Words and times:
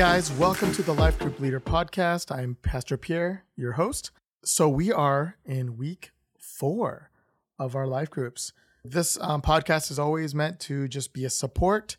guys, 0.00 0.32
welcome 0.32 0.72
to 0.72 0.82
the 0.82 0.94
Life 0.94 1.18
Group 1.18 1.38
Leader 1.40 1.60
Podcast. 1.60 2.34
I'm 2.34 2.56
Pastor 2.62 2.96
Pierre, 2.96 3.44
your 3.54 3.72
host. 3.72 4.12
So, 4.42 4.66
we 4.66 4.90
are 4.90 5.36
in 5.44 5.76
week 5.76 6.12
four 6.38 7.10
of 7.58 7.76
our 7.76 7.86
life 7.86 8.08
groups. 8.08 8.54
This 8.82 9.18
um, 9.20 9.42
podcast 9.42 9.90
is 9.90 9.98
always 9.98 10.34
meant 10.34 10.58
to 10.60 10.88
just 10.88 11.12
be 11.12 11.26
a 11.26 11.28
support 11.28 11.98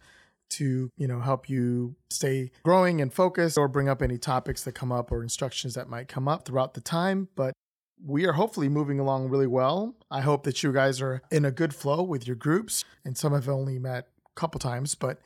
to 0.49 0.89
you 0.97 1.07
know 1.07 1.19
help 1.19 1.47
you 1.47 1.95
stay 2.09 2.49
growing 2.63 3.01
and 3.01 3.13
focused 3.13 3.55
or 3.55 3.67
bring 3.67 3.87
up 3.87 4.01
any 4.01 4.17
topics 4.17 4.63
that 4.63 4.71
come 4.71 4.91
up 4.91 5.11
or 5.11 5.21
instructions 5.21 5.75
that 5.75 5.87
might 5.87 6.07
come 6.07 6.27
up 6.27 6.43
throughout 6.43 6.73
the 6.73 6.81
time 6.81 7.27
but 7.35 7.53
we 8.03 8.25
are 8.25 8.33
hopefully 8.33 8.67
moving 8.67 8.99
along 8.99 9.29
really 9.29 9.47
well 9.47 9.95
i 10.09 10.19
hope 10.19 10.43
that 10.43 10.61
you 10.61 10.73
guys 10.73 11.01
are 11.01 11.21
in 11.31 11.45
a 11.45 11.51
good 11.51 11.73
flow 11.73 12.03
with 12.03 12.27
your 12.27 12.35
groups 12.35 12.83
and 13.05 13.15
some 13.15 13.31
have 13.31 13.47
only 13.47 13.79
met 13.79 14.07
a 14.25 14.35
couple 14.35 14.59
times 14.59 14.93
but 14.93 15.21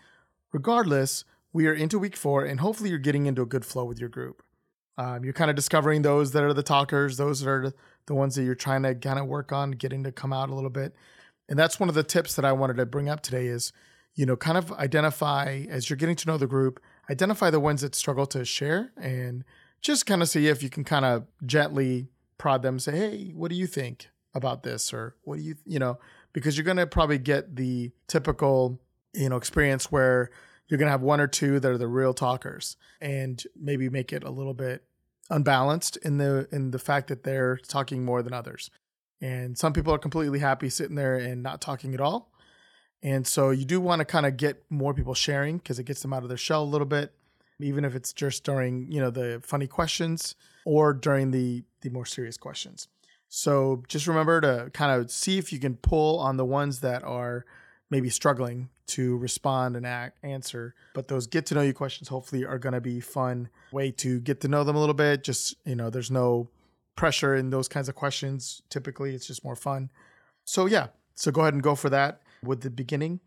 regardless 0.54 1.26
we 1.56 1.68
are 1.68 1.74
into 1.74 1.98
week 1.98 2.18
four, 2.18 2.44
and 2.44 2.60
hopefully 2.60 2.90
you're 2.90 3.00
getting 3.00 3.28
into 3.28 3.42
a 3.42 3.46
good 3.46 3.64
flow 3.64 3.86
with 3.86 3.98
your 3.98 4.10
group. 4.10 4.44
Um, 4.98 5.24
you're 5.24 5.32
kind 5.32 5.50
of 5.50 5.56
discovering 5.56 6.02
those 6.02 6.34
that 6.34 6.44
are 6.44 6.54
the 6.54 6.62
talkers, 6.62 7.16
those 7.16 7.40
that 7.40 7.50
are 7.50 7.74
the 8.08 8.14
ones 8.14 8.36
that 8.36 8.44
you're 8.44 8.56
trying 8.56 8.84
to 8.84 8.94
kind 8.94 9.18
of 9.18 9.28
work 9.28 9.54
on, 9.54 9.72
getting 9.72 10.04
to 10.04 10.12
come 10.12 10.34
out 10.34 10.50
a 10.50 10.54
little 10.54 10.70
bit. 10.70 10.94
And 11.48 11.58
that's 11.58 11.80
one 11.80 11.88
of 11.88 11.96
the 11.96 12.04
tips 12.04 12.36
that 12.36 12.44
I 12.44 12.52
wanted 12.52 12.76
to 12.76 12.86
bring 12.86 13.08
up 13.08 13.22
today 13.22 13.48
is, 13.48 13.72
you 14.16 14.26
know, 14.26 14.36
kind 14.36 14.58
of 14.58 14.70
identify 14.74 15.64
as 15.70 15.90
you're 15.90 15.96
getting 15.96 16.18
to 16.18 16.28
know 16.28 16.38
the 16.38 16.46
group, 16.46 16.82
identify 17.10 17.50
the 17.50 17.62
ones 17.62 17.80
that 17.84 17.96
struggle 17.96 18.26
to 18.28 18.44
share 18.44 18.92
and 18.98 19.46
just 19.80 20.06
kind 20.06 20.22
of 20.22 20.28
see 20.28 20.48
if 20.48 20.62
you 20.62 20.70
can 20.70 20.84
kind 20.84 21.06
of 21.06 21.26
gently 21.46 22.10
prod 22.38 22.64
them, 22.64 22.80
say, 22.80 22.98
hey, 22.98 23.32
what 23.34 23.50
do 23.50 23.56
you 23.56 23.68
think 23.68 24.10
about 24.34 24.64
this? 24.64 24.94
Or 24.94 25.16
what 25.24 25.38
do 25.38 25.44
you, 25.44 25.56
you 25.66 25.80
know, 25.80 26.00
because 26.34 26.58
you're 26.58 26.66
going 26.66 26.76
to 26.76 26.88
probably 26.88 27.18
get 27.18 27.56
the 27.56 27.94
typical, 28.10 28.82
you 29.14 29.30
know, 29.30 29.38
experience 29.38 29.90
where 29.90 30.32
you're 30.68 30.78
going 30.78 30.88
to 30.88 30.92
have 30.92 31.02
one 31.02 31.22
or 31.22 31.28
two 31.28 31.60
that 31.60 31.72
are 31.72 31.78
the 31.78 31.88
real 31.88 32.14
talkers 32.14 32.78
and 33.00 33.44
maybe 33.56 33.90
make 33.90 34.12
it 34.12 34.24
a 34.24 34.32
little 34.32 34.54
bit 34.54 34.84
unbalanced 35.30 35.98
in 35.98 36.18
the 36.18 36.48
in 36.52 36.72
the 36.72 36.80
fact 36.80 37.08
that 37.08 37.24
they're 37.24 37.58
talking 37.58 38.04
more 38.06 38.22
than 38.22 38.34
others. 38.34 38.70
And 39.22 39.58
some 39.58 39.74
people 39.74 39.94
are 39.94 39.98
completely 39.98 40.40
happy 40.40 40.70
sitting 40.70 40.96
there 40.96 41.16
and 41.16 41.42
not 41.42 41.62
talking 41.62 41.94
at 41.94 42.02
all. 42.02 42.32
And 43.02 43.26
so 43.26 43.52
you 43.52 43.66
do 43.66 43.80
want 43.80 44.00
to 44.00 44.06
kind 44.06 44.26
of 44.26 44.38
get 44.38 44.64
more 44.70 44.94
people 44.94 45.14
sharing 45.14 45.58
because 45.58 45.80
it 45.80 45.84
gets 45.84 46.02
them 46.02 46.14
out 46.14 46.24
of 46.24 46.30
their 46.30 46.38
shell 46.38 46.64
a 46.64 46.66
little 46.66 46.88
bit, 46.88 47.14
even 47.60 47.86
if 47.86 47.96
it's 47.96 48.14
just 48.14 48.44
during, 48.44 48.92
you 48.92 49.00
know, 49.00 49.10
the 49.10 49.42
funny 49.44 49.68
questions 49.68 50.36
or 50.66 50.94
during 50.94 51.32
the 51.32 51.64
the 51.82 51.90
more 51.90 52.06
serious 52.06 52.38
questions. 52.38 52.88
So 53.30 53.84
just 53.88 54.08
remember 54.08 54.42
to 54.42 54.70
kind 54.74 54.92
of 54.92 55.12
see 55.12 55.38
if 55.38 55.52
you 55.52 55.60
can 55.60 55.76
pull 55.76 56.20
on 56.20 56.38
the 56.38 56.46
ones 56.46 56.80
that 56.82 57.04
are 57.04 57.46
maybe 57.90 58.10
struggling 58.10 58.70
to 58.88 59.18
respond 59.18 59.76
and 59.76 59.86
act, 59.86 60.18
answer. 60.24 60.76
But 60.94 61.08
those 61.08 61.28
get 61.28 61.46
to 61.48 61.56
know 61.56 61.62
you 61.62 61.74
questions 61.74 62.08
hopefully 62.08 62.46
are 62.46 62.60
going 62.60 62.74
to 62.74 62.82
be 62.82 63.00
fun 63.00 63.50
way 63.72 63.92
to 63.92 64.20
get 64.20 64.42
to 64.42 64.48
know 64.48 64.64
them 64.64 64.76
a 64.76 64.80
little 64.80 64.96
bit. 64.96 65.24
Just, 65.24 65.56
you 65.66 65.76
know, 65.76 65.90
there's 65.90 66.12
no 66.12 66.50
pressure 66.96 67.36
in 67.36 67.50
those 67.50 67.68
kinds 67.68 67.90
of 67.90 67.96
questions. 67.96 68.62
Typically, 68.70 69.14
it's 69.14 69.28
just 69.28 69.44
more 69.44 69.56
fun. 69.56 69.92
So, 70.46 70.66
yeah, 70.66 70.88
so 71.16 71.32
go 71.32 71.42
ahead 71.42 71.54
and 71.54 71.64
go 71.64 71.76
for 71.76 71.90
that 71.90 72.22
with 72.44 72.62
the 72.62 72.70
beginning. 72.70 73.20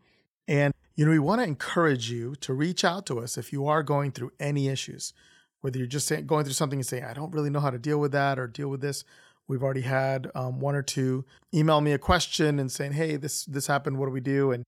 And, 0.47 0.73
you 0.95 1.05
know, 1.05 1.11
we 1.11 1.19
want 1.19 1.41
to 1.41 1.47
encourage 1.47 2.09
you 2.09 2.35
to 2.37 2.53
reach 2.53 2.83
out 2.83 3.05
to 3.07 3.19
us 3.19 3.37
if 3.37 3.53
you 3.53 3.67
are 3.67 3.83
going 3.83 4.11
through 4.11 4.31
any 4.39 4.67
issues, 4.67 5.13
whether 5.61 5.77
you're 5.77 5.87
just 5.87 6.09
going 6.25 6.45
through 6.45 6.53
something 6.53 6.79
and 6.79 6.85
saying, 6.85 7.03
I 7.03 7.13
don't 7.13 7.31
really 7.31 7.49
know 7.49 7.59
how 7.59 7.69
to 7.69 7.77
deal 7.77 7.99
with 7.99 8.11
that 8.13 8.39
or 8.39 8.47
deal 8.47 8.69
with 8.69 8.81
this. 8.81 9.03
We've 9.49 9.63
already 9.63 9.81
had 9.81 10.31
um, 10.35 10.59
one 10.59 10.75
or 10.75 10.83
two 10.83 11.25
email 11.53 11.81
me 11.81 11.91
a 11.91 11.97
question 11.97 12.59
and 12.59 12.71
saying, 12.71 12.93
"Hey, 12.93 13.17
this 13.17 13.43
this 13.45 13.67
happened. 13.67 13.97
What 13.97 14.05
do 14.05 14.11
we 14.11 14.21
do?" 14.21 14.51
And 14.51 14.63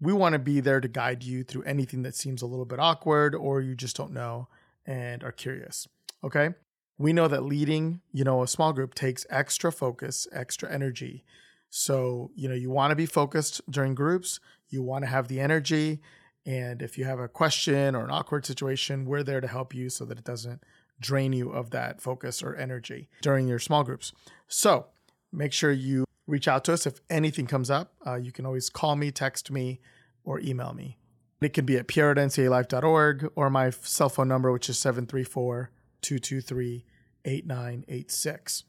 we 0.00 0.12
want 0.12 0.32
to 0.32 0.38
be 0.40 0.58
there 0.58 0.80
to 0.80 0.88
guide 0.88 1.22
you 1.22 1.44
through 1.44 1.62
anything 1.62 2.02
that 2.02 2.16
seems 2.16 2.42
a 2.42 2.46
little 2.46 2.64
bit 2.64 2.80
awkward 2.80 3.36
or 3.36 3.60
you 3.60 3.76
just 3.76 3.96
don't 3.96 4.12
know 4.12 4.48
and 4.84 5.22
are 5.22 5.30
curious. 5.30 5.86
Okay? 6.24 6.54
We 6.98 7.12
know 7.12 7.28
that 7.28 7.44
leading, 7.44 8.00
you 8.12 8.24
know, 8.24 8.42
a 8.42 8.48
small 8.48 8.72
group 8.72 8.94
takes 8.94 9.24
extra 9.30 9.70
focus, 9.70 10.26
extra 10.32 10.72
energy. 10.72 11.24
So, 11.70 12.32
you 12.34 12.48
know, 12.48 12.54
you 12.54 12.68
want 12.68 12.90
to 12.90 12.96
be 12.96 13.06
focused 13.06 13.60
during 13.70 13.94
groups, 13.94 14.40
you 14.68 14.82
want 14.82 15.04
to 15.04 15.10
have 15.10 15.28
the 15.28 15.38
energy, 15.40 16.00
and 16.44 16.82
if 16.82 16.98
you 16.98 17.04
have 17.04 17.20
a 17.20 17.28
question 17.28 17.94
or 17.94 18.04
an 18.04 18.10
awkward 18.10 18.44
situation, 18.44 19.04
we're 19.04 19.22
there 19.22 19.40
to 19.40 19.46
help 19.46 19.72
you 19.72 19.88
so 19.88 20.04
that 20.06 20.18
it 20.18 20.24
doesn't 20.24 20.62
drain 21.02 21.32
you 21.32 21.50
of 21.50 21.70
that 21.70 22.00
focus 22.00 22.42
or 22.42 22.56
energy 22.56 23.08
during 23.20 23.48
your 23.48 23.58
small 23.58 23.84
groups. 23.84 24.12
So 24.48 24.86
make 25.32 25.52
sure 25.52 25.72
you 25.72 26.04
reach 26.26 26.48
out 26.48 26.64
to 26.64 26.72
us 26.72 26.86
if 26.86 27.00
anything 27.10 27.46
comes 27.46 27.70
up. 27.70 27.92
Uh, 28.06 28.14
you 28.14 28.32
can 28.32 28.46
always 28.46 28.70
call 28.70 28.96
me, 28.96 29.10
text 29.10 29.50
me, 29.50 29.80
or 30.24 30.40
email 30.40 30.72
me. 30.72 30.98
It 31.40 31.52
can 31.52 31.66
be 31.66 31.76
at 31.76 31.88
pierre 31.88 32.14
or 32.14 33.50
my 33.50 33.70
cell 33.70 34.08
phone 34.08 34.28
number, 34.28 34.52
which 34.52 34.68
is 34.68 34.78
734 34.78 35.70
223 36.00 36.84
8986. 37.24 38.64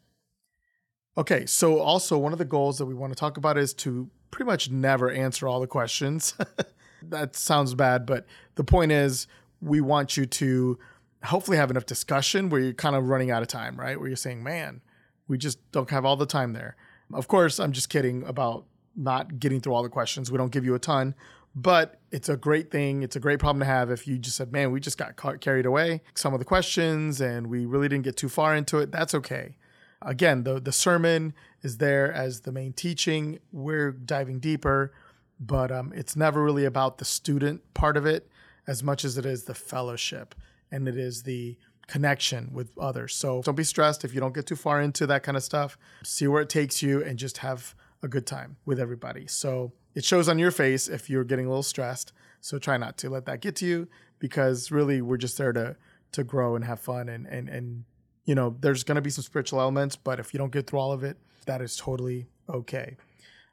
Okay, 1.15 1.45
so 1.45 1.79
also 1.79 2.17
one 2.17 2.31
of 2.33 2.39
the 2.39 2.45
goals 2.45 2.79
that 2.79 2.85
we 2.85 2.95
want 2.95 3.13
to 3.13 3.19
talk 3.19 3.37
about 3.37 3.57
is 3.57 3.73
to 3.75 4.09
pretty 4.31 4.47
much 4.47 4.71
never 4.71 5.11
answer 5.11 5.47
all 5.47 5.59
the 5.59 5.67
questions. 5.67 6.33
that 7.03 7.35
sounds 7.35 7.75
bad, 7.75 8.07
but 8.07 8.25
the 8.55 8.63
point 8.63 8.91
is 8.91 9.27
we 9.61 9.79
want 9.79 10.17
you 10.17 10.25
to 10.25 10.79
hopefully 11.23 11.57
have 11.57 11.71
enough 11.71 11.85
discussion 11.85 12.49
where 12.49 12.61
you're 12.61 12.73
kind 12.73 12.95
of 12.95 13.07
running 13.07 13.31
out 13.31 13.41
of 13.41 13.47
time, 13.47 13.79
right? 13.79 13.97
Where 13.99 14.07
you're 14.07 14.17
saying, 14.17 14.43
man, 14.43 14.81
we 15.27 15.37
just 15.37 15.59
don't 15.71 15.89
have 15.89 16.05
all 16.05 16.17
the 16.17 16.25
time 16.25 16.53
there. 16.53 16.75
Of 17.13 17.27
course, 17.27 17.59
I'm 17.59 17.71
just 17.71 17.89
kidding 17.89 18.23
about 18.23 18.65
not 18.95 19.39
getting 19.39 19.61
through 19.61 19.73
all 19.73 19.83
the 19.83 19.89
questions. 19.89 20.31
We 20.31 20.37
don't 20.37 20.51
give 20.51 20.65
you 20.65 20.75
a 20.75 20.79
ton, 20.79 21.15
but 21.55 21.99
it's 22.11 22.29
a 22.29 22.37
great 22.37 22.71
thing. 22.71 23.03
It's 23.03 23.15
a 23.15 23.19
great 23.19 23.39
problem 23.39 23.59
to 23.59 23.65
have 23.65 23.89
if 23.89 24.07
you 24.07 24.17
just 24.17 24.35
said, 24.35 24.51
man, 24.51 24.71
we 24.71 24.79
just 24.79 24.97
got 24.97 25.15
carried 25.39 25.65
away 25.65 26.01
some 26.13 26.33
of 26.33 26.39
the 26.39 26.45
questions 26.45 27.21
and 27.21 27.47
we 27.47 27.65
really 27.65 27.87
didn't 27.87 28.03
get 28.03 28.17
too 28.17 28.29
far 28.29 28.55
into 28.55 28.77
it. 28.79 28.91
That's 28.91 29.15
okay. 29.15 29.57
Again, 30.01 30.43
the, 30.43 30.59
the 30.59 30.71
sermon 30.71 31.33
is 31.61 31.77
there 31.77 32.11
as 32.11 32.41
the 32.41 32.51
main 32.51 32.73
teaching. 32.73 33.39
We're 33.51 33.91
diving 33.91 34.39
deeper, 34.39 34.93
but 35.39 35.71
um, 35.71 35.93
it's 35.95 36.15
never 36.15 36.43
really 36.43 36.65
about 36.65 36.97
the 36.97 37.05
student 37.05 37.61
part 37.73 37.95
of 37.95 38.05
it 38.05 38.29
as 38.67 38.83
much 38.83 39.05
as 39.05 39.17
it 39.17 39.25
is 39.25 39.43
the 39.45 39.55
fellowship 39.55 40.35
and 40.73 40.87
it 40.87 40.97
is 40.97 41.23
the 41.23 41.57
connection 41.87 42.49
with 42.51 42.77
others. 42.77 43.15
So 43.15 43.41
don't 43.43 43.55
be 43.55 43.63
stressed 43.63 44.03
if 44.03 44.13
you 44.13 44.19
don't 44.19 44.33
get 44.33 44.47
too 44.47 44.55
far 44.55 44.81
into 44.81 45.05
that 45.07 45.23
kind 45.23 45.37
of 45.37 45.43
stuff. 45.43 45.77
See 46.03 46.27
where 46.27 46.41
it 46.41 46.49
takes 46.49 46.81
you 46.81 47.03
and 47.03 47.17
just 47.19 47.37
have 47.39 47.75
a 48.01 48.07
good 48.07 48.25
time 48.25 48.57
with 48.65 48.79
everybody. 48.79 49.27
So 49.27 49.73
it 49.93 50.03
shows 50.03 50.27
on 50.27 50.39
your 50.39 50.51
face 50.51 50.87
if 50.87 51.09
you're 51.09 51.23
getting 51.23 51.45
a 51.45 51.49
little 51.49 51.63
stressed. 51.63 52.11
So 52.41 52.57
try 52.57 52.77
not 52.77 52.97
to 52.97 53.09
let 53.09 53.25
that 53.25 53.41
get 53.41 53.55
to 53.57 53.65
you 53.65 53.87
because 54.19 54.71
really 54.71 55.01
we're 55.01 55.17
just 55.17 55.37
there 55.37 55.53
to 55.53 55.75
to 56.13 56.23
grow 56.23 56.55
and 56.55 56.65
have 56.65 56.79
fun 56.79 57.09
and 57.09 57.25
and 57.27 57.49
and 57.49 57.85
you 58.25 58.35
know, 58.35 58.55
there's 58.61 58.83
going 58.83 58.95
to 58.95 59.01
be 59.01 59.09
some 59.09 59.23
spiritual 59.23 59.59
elements, 59.59 59.95
but 59.95 60.19
if 60.19 60.33
you 60.33 60.37
don't 60.37 60.51
get 60.51 60.67
through 60.67 60.79
all 60.79 60.91
of 60.93 61.03
it, 61.03 61.17
that 61.45 61.61
is 61.61 61.75
totally 61.75 62.27
okay. 62.49 62.95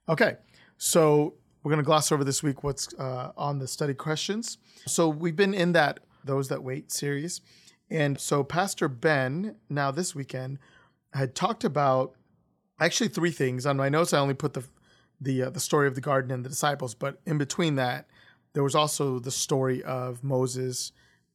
Okay. 0.08 0.36
So 0.78 1.34
we're 1.62 1.70
going 1.70 1.82
to 1.82 1.86
gloss 1.86 2.12
over 2.12 2.24
this 2.24 2.42
week 2.42 2.62
what's 2.62 2.94
uh, 2.94 3.32
on 3.36 3.58
the 3.58 3.66
study 3.66 3.94
questions. 3.94 4.58
So 4.86 5.08
we've 5.08 5.36
been 5.36 5.54
in 5.54 5.72
that 5.72 6.00
those 6.24 6.48
That 6.48 6.62
Wait 6.62 6.90
series. 6.90 7.40
And 7.90 8.20
so 8.20 8.44
Pastor 8.44 8.88
Ben, 8.88 9.56
now 9.68 9.90
this 9.90 10.14
weekend, 10.14 10.58
had 11.12 11.34
talked 11.34 11.64
about 11.64 12.14
actually 12.78 13.08
three 13.08 13.32
things. 13.32 13.66
On 13.66 13.76
my 13.76 13.88
notes, 13.88 14.12
I 14.12 14.18
only 14.18 14.34
put 14.34 14.54
the 14.54 14.64
the 15.20 15.42
uh, 15.42 15.50
the 15.50 15.60
story 15.60 15.86
of 15.86 15.94
the 15.94 16.00
garden 16.00 16.30
and 16.30 16.44
the 16.44 16.48
disciples, 16.48 16.94
but 16.94 17.20
in 17.26 17.36
between 17.36 17.74
that, 17.76 18.06
there 18.54 18.62
was 18.62 18.74
also 18.74 19.18
the 19.18 19.30
story 19.30 19.82
of 19.82 20.24
Moses 20.24 20.92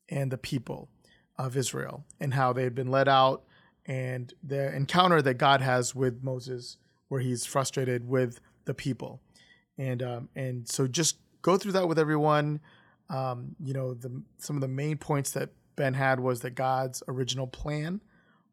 and 0.10 0.32
the 0.32 0.38
people 0.38 0.90
of 1.38 1.56
Israel 1.56 2.06
and 2.20 2.34
how 2.34 2.54
they 2.54 2.64
had 2.64 2.74
been 2.74 2.90
led 2.90 3.08
out 3.08 3.44
and 3.86 4.34
the 4.44 4.74
encounter 4.76 5.22
that 5.22 5.36
God 5.36 5.62
has 5.62 5.94
with 5.94 6.24
Moses, 6.24 6.78
where 7.08 7.22
he's 7.22 7.46
frustrated 7.46 8.08
with 8.08 8.40
the 8.66 8.74
people, 8.74 9.22
and 9.78 10.02
um, 10.02 10.30
and 10.36 10.68
so 10.68 10.88
just 10.88 11.18
go 11.42 11.58
through 11.58 11.74
that 11.74 11.88
with 11.88 12.00
everyone. 12.00 12.60
Um, 13.10 13.56
you 13.60 13.74
know, 13.74 13.94
the, 13.94 14.22
some 14.38 14.56
of 14.56 14.62
the 14.62 14.68
main 14.68 14.98
points 14.98 15.32
that 15.32 15.50
Ben 15.76 15.94
had 15.94 16.20
was 16.20 16.42
that 16.42 16.52
God's 16.52 17.04
original 17.08 17.48
plan 17.48 18.02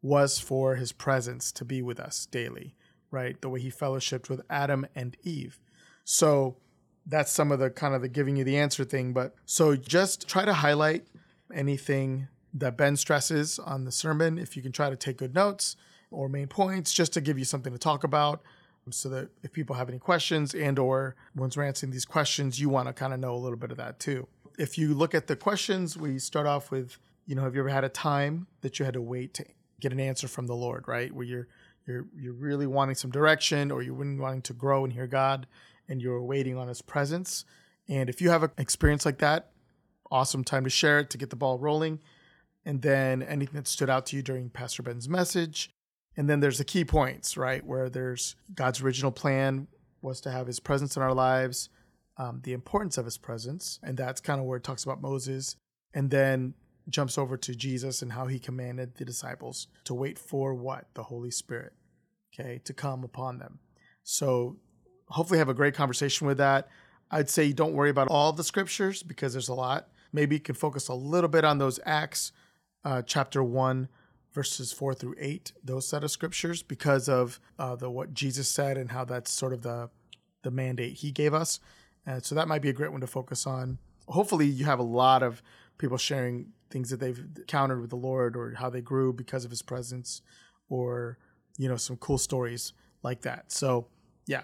was 0.01 0.37
for 0.37 0.75
his 0.75 0.91
presence 0.91 1.51
to 1.53 1.65
be 1.65 1.81
with 1.81 1.99
us 1.99 2.25
daily, 2.25 2.75
right? 3.09 3.39
The 3.41 3.49
way 3.49 3.61
he 3.61 3.71
fellowshipped 3.71 4.29
with 4.29 4.41
Adam 4.49 4.85
and 4.95 5.15
Eve. 5.23 5.59
So 6.03 6.57
that's 7.05 7.31
some 7.31 7.51
of 7.51 7.59
the 7.59 7.69
kind 7.69 7.95
of 7.95 8.01
the 8.01 8.09
giving 8.09 8.35
you 8.35 8.43
the 8.43 8.57
answer 8.57 8.83
thing. 8.83 9.13
But 9.13 9.33
so 9.45 9.75
just 9.75 10.27
try 10.27 10.45
to 10.45 10.53
highlight 10.53 11.07
anything 11.53 12.27
that 12.53 12.77
Ben 12.77 12.95
stresses 12.97 13.57
on 13.59 13.85
the 13.85 13.91
sermon. 13.91 14.37
If 14.37 14.55
you 14.55 14.61
can 14.61 14.71
try 14.71 14.89
to 14.89 14.95
take 14.95 15.17
good 15.17 15.33
notes 15.33 15.75
or 16.11 16.29
main 16.29 16.47
points, 16.47 16.93
just 16.93 17.13
to 17.13 17.21
give 17.21 17.39
you 17.39 17.45
something 17.45 17.73
to 17.73 17.79
talk 17.79 18.03
about 18.03 18.43
so 18.91 19.09
that 19.09 19.29
if 19.43 19.53
people 19.53 19.75
have 19.75 19.89
any 19.89 19.99
questions 19.99 20.53
and 20.53 20.77
or 20.77 21.15
once 21.35 21.55
we're 21.55 21.63
answering 21.63 21.91
these 21.91 22.05
questions 22.05 22.59
you 22.59 22.67
want 22.67 22.87
to 22.87 22.93
kind 22.93 23.13
of 23.13 23.19
know 23.19 23.33
a 23.33 23.37
little 23.37 23.57
bit 23.57 23.71
of 23.71 23.77
that 23.77 23.99
too 23.99 24.27
if 24.57 24.77
you 24.77 24.93
look 24.93 25.13
at 25.15 25.27
the 25.27 25.35
questions, 25.35 25.97
we 25.97 26.19
start 26.19 26.45
off 26.45 26.71
with, 26.71 26.97
you 27.25 27.35
know, 27.35 27.43
have 27.43 27.55
you 27.55 27.61
ever 27.61 27.69
had 27.69 27.83
a 27.83 27.89
time 27.89 28.47
that 28.61 28.79
you 28.79 28.85
had 28.85 28.93
to 28.93 29.01
wait 29.01 29.33
to 29.35 29.45
get 29.79 29.91
an 29.91 29.99
answer 29.99 30.27
from 30.27 30.47
the 30.47 30.55
Lord, 30.55 30.87
right? 30.87 31.11
Where 31.11 31.25
you're 31.25 31.47
you're 31.85 32.07
you're 32.15 32.33
really 32.33 32.67
wanting 32.67 32.95
some 32.95 33.11
direction 33.11 33.71
or 33.71 33.81
you're 33.81 33.93
wanting 33.93 34.41
to 34.43 34.53
grow 34.53 34.83
and 34.83 34.93
hear 34.93 35.07
God 35.07 35.47
and 35.87 36.01
you're 36.01 36.21
waiting 36.21 36.57
on 36.57 36.67
his 36.67 36.81
presence. 36.81 37.45
And 37.89 38.09
if 38.09 38.21
you 38.21 38.29
have 38.29 38.43
an 38.43 38.51
experience 38.57 39.05
like 39.05 39.17
that, 39.19 39.51
awesome 40.09 40.43
time 40.43 40.63
to 40.63 40.69
share 40.69 40.99
it 40.99 41.09
to 41.09 41.17
get 41.17 41.29
the 41.29 41.35
ball 41.35 41.59
rolling. 41.59 41.99
And 42.65 42.81
then 42.81 43.21
anything 43.21 43.55
that 43.55 43.67
stood 43.67 43.89
out 43.89 44.05
to 44.07 44.15
you 44.15 44.21
during 44.21 44.49
Pastor 44.49 44.83
Ben's 44.83 45.09
message. 45.09 45.71
And 46.15 46.29
then 46.29 46.39
there's 46.39 46.59
the 46.59 46.63
key 46.63 46.85
points, 46.85 47.35
right? 47.35 47.65
Where 47.65 47.89
there's 47.89 48.35
God's 48.53 48.81
original 48.81 49.11
plan 49.11 49.67
was 50.01 50.21
to 50.21 50.31
have 50.31 50.47
his 50.47 50.59
presence 50.59 50.95
in 50.95 51.01
our 51.01 51.13
lives, 51.13 51.69
um, 52.17 52.41
the 52.43 52.53
importance 52.53 52.97
of 52.97 53.05
his 53.05 53.17
presence. 53.17 53.79
And 53.83 53.97
that's 53.97 54.21
kind 54.21 54.39
of 54.39 54.45
where 54.45 54.57
it 54.57 54.63
talks 54.63 54.83
about 54.83 55.01
Moses. 55.01 55.55
And 55.93 56.09
then 56.09 56.53
jumps 56.89 57.17
over 57.17 57.37
to 57.37 57.55
Jesus 57.55 58.01
and 58.01 58.11
how 58.11 58.27
he 58.27 58.39
commanded 58.39 58.95
the 58.95 59.05
disciples 59.05 59.67
to 59.85 59.93
wait 59.93 60.19
for 60.19 60.53
what? 60.53 60.87
The 60.95 61.03
Holy 61.03 61.31
Spirit, 61.31 61.73
okay, 62.33 62.59
to 62.65 62.73
come 62.73 63.03
upon 63.03 63.39
them. 63.39 63.59
So 64.03 64.57
hopefully 65.07 65.39
have 65.39 65.49
a 65.49 65.53
great 65.53 65.75
conversation 65.75 66.27
with 66.27 66.37
that. 66.39 66.67
I'd 67.09 67.29
say 67.29 67.53
don't 67.53 67.73
worry 67.73 67.89
about 67.89 68.09
all 68.09 68.33
the 68.33 68.43
scriptures 68.43 69.03
because 69.03 69.33
there's 69.33 69.49
a 69.49 69.53
lot. 69.53 69.87
Maybe 70.11 70.35
you 70.35 70.41
can 70.41 70.55
focus 70.55 70.87
a 70.87 70.93
little 70.93 71.29
bit 71.29 71.45
on 71.45 71.57
those 71.57 71.79
Acts 71.85 72.31
uh, 72.85 73.01
chapter 73.01 73.43
1 73.43 73.87
verses 74.33 74.73
4 74.73 74.95
through 74.95 75.15
8 75.19 75.53
those 75.63 75.87
set 75.87 76.03
of 76.03 76.11
scriptures 76.11 76.63
because 76.63 77.07
of 77.07 77.39
uh, 77.59 77.75
the 77.75 77.89
what 77.89 78.13
jesus 78.13 78.49
said 78.49 78.77
and 78.77 78.91
how 78.91 79.05
that's 79.05 79.31
sort 79.31 79.53
of 79.53 79.61
the 79.61 79.89
the 80.41 80.51
mandate 80.51 80.93
he 80.95 81.11
gave 81.11 81.33
us 81.33 81.59
and 82.05 82.23
so 82.23 82.35
that 82.35 82.47
might 82.47 82.61
be 82.61 82.69
a 82.69 82.73
great 82.73 82.91
one 82.91 83.01
to 83.01 83.07
focus 83.07 83.45
on 83.47 83.77
hopefully 84.07 84.45
you 84.45 84.65
have 84.65 84.79
a 84.79 84.83
lot 84.83 85.23
of 85.23 85.41
people 85.77 85.97
sharing 85.97 86.47
things 86.69 86.89
that 86.89 86.99
they've 86.99 87.25
encountered 87.37 87.81
with 87.81 87.89
the 87.89 87.95
lord 87.95 88.35
or 88.35 88.53
how 88.57 88.69
they 88.69 88.81
grew 88.81 89.13
because 89.13 89.45
of 89.45 89.51
his 89.51 89.61
presence 89.61 90.21
or 90.69 91.17
you 91.57 91.67
know 91.67 91.77
some 91.77 91.97
cool 91.97 92.17
stories 92.17 92.73
like 93.03 93.21
that 93.21 93.51
so 93.51 93.87
yeah 94.25 94.43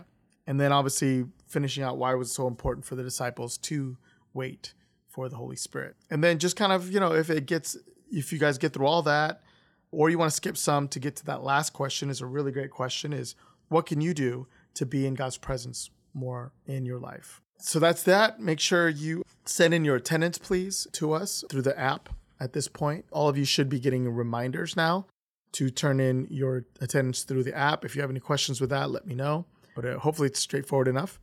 and 0.50 0.60
then 0.60 0.72
obviously 0.72 1.26
finishing 1.48 1.84
out 1.84 1.98
why 1.98 2.12
it 2.12 2.18
was 2.18 2.32
so 2.32 2.48
important 2.48 2.84
for 2.84 2.96
the 2.96 3.04
disciples 3.04 3.56
to 3.56 3.98
wait 4.34 4.74
for 5.08 5.30
the 5.30 5.36
Holy 5.36 5.56
Spirit. 5.56 5.96
And 6.10 6.24
then 6.24 6.40
just 6.40 6.56
kind 6.56 6.72
of, 6.72 6.92
you 6.92 7.00
know, 7.00 7.14
if 7.14 7.30
it 7.30 7.46
gets, 7.46 7.78
if 8.12 8.34
you 8.34 8.40
guys 8.40 8.58
get 8.58 8.74
through 8.74 8.88
all 8.88 9.04
that, 9.04 9.44
or 9.92 10.10
you 10.10 10.18
want 10.18 10.32
to 10.32 10.36
skip 10.36 10.56
some 10.58 10.88
to 10.88 11.00
get 11.00 11.16
to 11.18 11.26
that 11.26 11.44
last 11.44 11.74
question, 11.74 12.10
is 12.10 12.22
a 12.22 12.26
really 12.26 12.52
great 12.52 12.72
question 12.72 13.14
is 13.14 13.36
what 13.68 13.86
can 13.86 14.02
you 14.02 14.14
do 14.14 14.48
to 14.74 14.86
be 14.86 15.06
in 15.06 15.14
God's 15.14 15.38
presence 15.38 15.92
more 16.14 16.52
in 16.66 16.86
your 16.86 17.00
life? 17.00 17.42
So 17.60 17.80
that's 17.80 18.04
that. 18.04 18.40
Make 18.40 18.60
sure 18.60 18.90
you 18.90 19.24
send 19.46 19.74
in 19.74 19.86
your 19.86 19.96
attendance, 19.96 20.38
please, 20.38 20.88
to 20.94 21.14
us 21.14 21.44
through 21.50 21.64
the 21.64 21.78
app 21.78 22.10
at 22.40 22.54
this 22.54 22.68
point. 22.68 23.06
All 23.12 23.28
of 23.28 23.38
you 23.38 23.46
should 23.46 23.70
be 23.70 23.80
getting 23.80 24.10
reminders 24.10 24.76
now 24.76 25.06
to 25.52 25.70
turn 25.70 26.00
in 26.00 26.28
your 26.30 26.66
attendance 26.80 27.24
through 27.24 27.44
the 27.44 27.56
app. 27.56 27.84
If 27.84 27.96
you 27.96 28.02
have 28.02 28.10
any 28.10 28.20
questions 28.20 28.62
with 28.62 28.70
that, 28.70 28.92
let 28.92 29.06
me 29.06 29.16
know 29.16 29.46
but 29.80 29.90
uh, 29.90 30.00
hopefully 30.00 30.28
it's 30.28 30.40
straightforward 30.40 30.90
enough. 30.90 31.22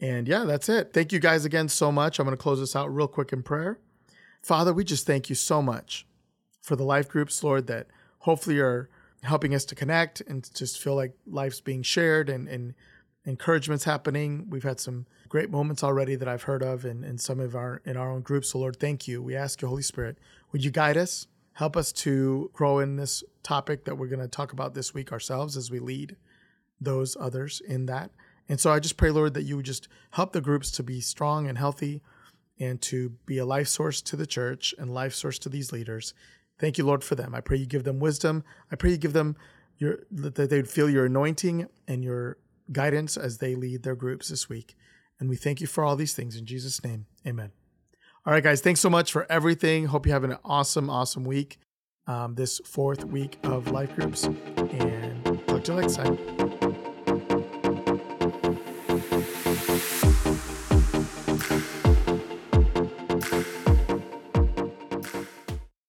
And 0.00 0.28
yeah, 0.28 0.44
that's 0.44 0.68
it. 0.68 0.92
Thank 0.92 1.12
you 1.12 1.18
guys 1.18 1.44
again 1.44 1.68
so 1.68 1.90
much. 1.90 2.18
I'm 2.18 2.24
going 2.24 2.36
to 2.36 2.42
close 2.42 2.60
this 2.60 2.76
out 2.76 2.94
real 2.94 3.08
quick 3.08 3.32
in 3.32 3.42
prayer. 3.42 3.80
Father, 4.42 4.72
we 4.72 4.84
just 4.84 5.06
thank 5.06 5.28
you 5.28 5.34
so 5.34 5.60
much 5.60 6.06
for 6.62 6.76
the 6.76 6.84
life 6.84 7.08
groups, 7.08 7.42
Lord, 7.42 7.66
that 7.66 7.88
hopefully 8.20 8.60
are 8.60 8.88
helping 9.24 9.54
us 9.54 9.64
to 9.64 9.74
connect 9.74 10.20
and 10.20 10.48
just 10.54 10.78
feel 10.78 10.94
like 10.94 11.14
life's 11.26 11.60
being 11.60 11.82
shared 11.82 12.28
and, 12.28 12.48
and 12.48 12.74
encouragement's 13.24 13.84
happening. 13.84 14.46
We've 14.50 14.62
had 14.62 14.80
some 14.80 15.06
great 15.28 15.50
moments 15.50 15.82
already 15.82 16.14
that 16.16 16.28
I've 16.28 16.42
heard 16.44 16.62
of 16.62 16.84
in, 16.84 17.04
in 17.04 17.18
some 17.18 17.40
of 17.40 17.54
our 17.54 17.80
in 17.84 17.96
our 17.96 18.10
own 18.10 18.22
groups. 18.22 18.50
So 18.50 18.58
Lord, 18.58 18.78
thank 18.78 19.08
you. 19.08 19.22
We 19.22 19.34
ask 19.34 19.62
you, 19.62 19.68
Holy 19.68 19.82
Spirit, 19.82 20.18
would 20.52 20.64
you 20.64 20.70
guide 20.70 20.96
us? 20.96 21.26
Help 21.54 21.76
us 21.76 21.92
to 21.92 22.50
grow 22.52 22.80
in 22.80 22.96
this 22.96 23.22
topic 23.42 23.84
that 23.84 23.96
we're 23.96 24.08
going 24.08 24.20
to 24.20 24.28
talk 24.28 24.52
about 24.52 24.74
this 24.74 24.92
week 24.92 25.12
ourselves 25.12 25.56
as 25.56 25.70
we 25.70 25.78
lead 25.78 26.16
those 26.80 27.16
others 27.18 27.62
in 27.66 27.86
that. 27.86 28.10
And 28.48 28.60
so 28.60 28.72
I 28.72 28.80
just 28.80 28.96
pray, 28.96 29.10
Lord, 29.10 29.34
that 29.34 29.44
you 29.44 29.56
would 29.56 29.64
just 29.64 29.88
help 30.10 30.32
the 30.32 30.40
groups 30.40 30.70
to 30.72 30.82
be 30.82 31.00
strong 31.00 31.46
and 31.46 31.56
healthy 31.56 32.02
and 32.58 32.80
to 32.82 33.10
be 33.24 33.38
a 33.38 33.46
life 33.46 33.68
source 33.68 34.02
to 34.02 34.16
the 34.16 34.26
church 34.26 34.74
and 34.78 34.92
life 34.92 35.14
source 35.14 35.38
to 35.40 35.48
these 35.48 35.72
leaders. 35.72 36.12
Thank 36.58 36.76
you, 36.78 36.84
Lord, 36.84 37.02
for 37.02 37.14
them. 37.14 37.34
I 37.34 37.40
pray 37.40 37.56
you 37.56 37.66
give 37.66 37.84
them 37.84 38.00
wisdom. 38.00 38.44
I 38.70 38.76
pray 38.76 38.90
you 38.90 38.96
give 38.96 39.12
them 39.12 39.36
your 39.78 40.00
that 40.10 40.36
they'd 40.36 40.68
feel 40.68 40.88
your 40.88 41.06
anointing 41.06 41.68
and 41.88 42.04
your 42.04 42.38
guidance 42.72 43.16
as 43.16 43.38
they 43.38 43.54
lead 43.54 43.82
their 43.82 43.94
groups 43.94 44.28
this 44.28 44.48
week. 44.48 44.76
And 45.20 45.28
we 45.28 45.36
thank 45.36 45.60
you 45.60 45.66
for 45.66 45.84
all 45.84 45.96
these 45.96 46.14
things 46.14 46.36
in 46.36 46.46
Jesus' 46.46 46.82
name. 46.84 47.06
Amen. 47.26 47.52
All 48.26 48.32
right, 48.32 48.42
guys, 48.42 48.60
thanks 48.60 48.80
so 48.80 48.90
much 48.90 49.12
for 49.12 49.30
everything. 49.30 49.86
Hope 49.86 50.06
you 50.06 50.12
have 50.12 50.24
an 50.24 50.36
awesome, 50.44 50.88
awesome 50.88 51.24
week. 51.24 51.58
Um, 52.06 52.34
this 52.34 52.60
fourth 52.64 53.04
week 53.04 53.38
of 53.44 53.70
life 53.70 53.94
groups. 53.94 54.24
And 54.24 55.24
talk 55.46 55.64
to 55.64 55.74
you 55.74 55.80
next 55.80 55.96
time. 55.96 56.93